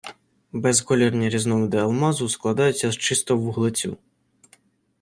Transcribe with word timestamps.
Безколірні 0.51 1.29
різновиди 1.29 1.77
алмазу 1.77 2.29
складаються 2.29 2.91
з 2.91 2.97
чистого 2.97 3.41
вуглецю. 3.41 3.97